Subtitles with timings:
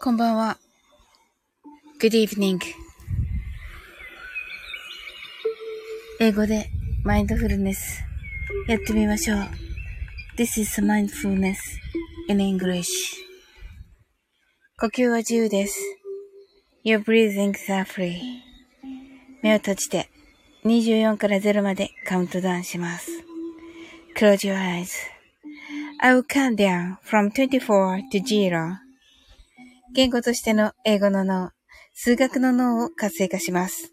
[0.00, 0.58] こんばんは。
[2.00, 2.58] Good evening.
[6.18, 6.68] 英語で
[7.04, 8.02] マインドフルネス
[8.66, 9.38] やってみましょう。
[10.36, 11.56] This is mindfulness
[12.28, 12.84] in English.
[14.80, 15.78] 呼吸は自由です。
[16.84, 18.20] You're breathing safely.
[19.42, 20.08] 目を閉じて
[20.64, 23.31] 24から0までカウントダウンします。
[24.22, 24.94] Close your eyes.
[25.98, 28.78] I will count down from 24 to 0.
[29.94, 31.50] 言語としての英語の脳、
[31.92, 33.92] 数学の脳を活性化します。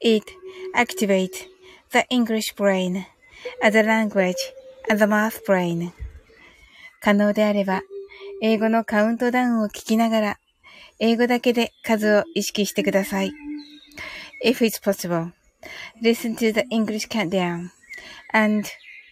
[0.00, 0.24] It
[0.74, 1.28] activate
[1.90, 3.04] the English brain
[3.62, 4.32] as a language
[4.90, 5.92] and the math brain.
[7.02, 7.82] 可能であれば、
[8.40, 10.38] 英語のカウントダウンを聞きながら、
[11.00, 13.32] 英語だけで数を意識してください。
[14.42, 15.32] If it's possible,
[16.02, 17.68] listen to the English countdown
[18.32, 18.66] and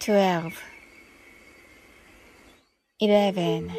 [0.00, 0.62] twelve.
[3.00, 3.72] Eleven,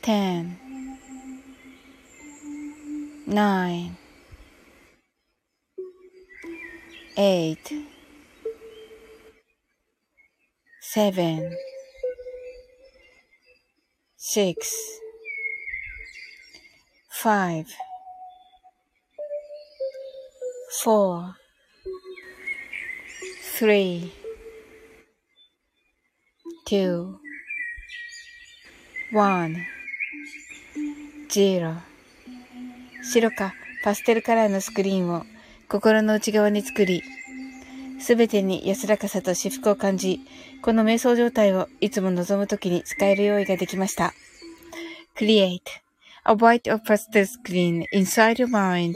[0.00, 0.58] ten,
[3.26, 3.98] nine,
[7.18, 7.70] eight,
[10.80, 11.54] seven,
[14.16, 14.72] six,
[17.10, 17.66] five,
[20.82, 21.34] four,
[23.60, 24.10] three,
[26.66, 27.18] two,
[29.12, 29.54] one,
[31.28, 31.76] zero
[33.12, 33.52] 白か
[33.84, 35.24] パステルカラーのスクリーンを
[35.68, 37.02] 心の内側に作り、
[38.00, 40.20] すべてに安らかさと至福を感じ、
[40.62, 44.14] この瞑想状態をいつも望むときに使える用意ができました。
[45.18, 45.60] Create
[46.24, 48.94] a white or pastel screen inside your mind.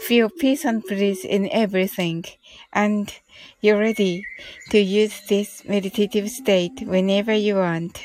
[0.00, 2.24] Feel peace and bliss in everything.
[2.72, 3.12] And
[3.60, 4.24] you're ready
[4.70, 8.00] to use this meditative state whenever you want.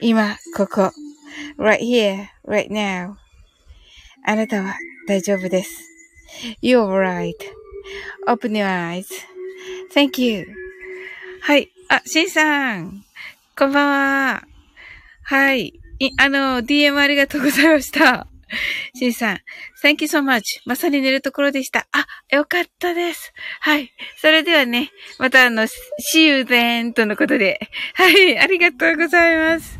[0.00, 0.92] 今、ここ。
[1.58, 3.16] right here, right now.
[4.24, 4.74] あなたは
[5.06, 5.70] 大丈夫です。
[6.62, 6.86] You're
[8.26, 9.06] right.Open your eyes.
[9.94, 10.46] Thank you.
[11.40, 11.70] はい。
[11.88, 13.04] あ、シンさん。
[13.56, 13.88] こんばん
[14.34, 14.42] は。
[15.24, 15.80] はい。
[15.98, 18.26] い、あの、DM ありがとうございました。
[18.95, 19.39] シンさん、
[19.83, 20.41] Thank you so much.
[20.65, 21.87] まさに寝るところでした。
[21.91, 23.33] あ、よかったです。
[23.59, 23.91] はい。
[24.21, 27.59] それではね、またあの、See you then とのことで。
[27.95, 28.39] はい。
[28.39, 29.79] ありがとうございます。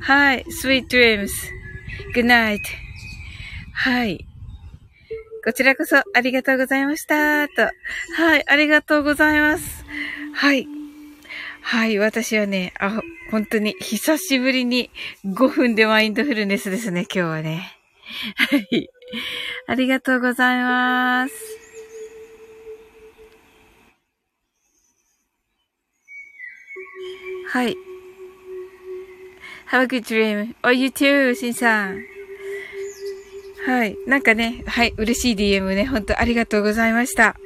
[0.00, 0.44] はい。
[0.62, 1.28] Sweet dreams.
[2.14, 2.58] Good night.
[3.72, 4.26] はい。
[5.42, 7.48] こちらこそありがとうございました。
[7.48, 7.62] と。
[8.16, 8.44] はい。
[8.46, 9.84] ありがとうございます。
[10.34, 10.66] はい。
[11.62, 11.98] はい。
[11.98, 13.00] 私はね、あ、
[13.30, 14.90] 本当に久しぶりに
[15.24, 17.79] 5分でマインドフルネスですね、今日はね。
[18.36, 18.90] はい。
[19.66, 21.34] ありがとうございます。
[27.48, 27.76] はい。
[29.70, 30.54] Have a good dream.
[30.62, 32.00] Oh, you too, しんさん。
[33.66, 33.96] はい。
[34.06, 34.94] なんかね、はい。
[34.96, 35.84] 嬉しい DM ね。
[35.84, 37.36] 本当ありがとうございました。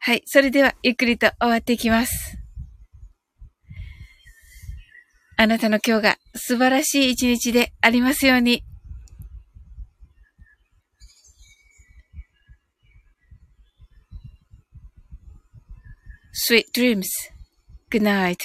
[0.00, 0.22] はい。
[0.26, 2.27] それでは、ゆっくりと終わっていきます。
[5.40, 8.64] あなたの今日が素晴らしい一日でありますように。
[16.50, 17.06] Sweet dreams.
[17.88, 18.38] Good night.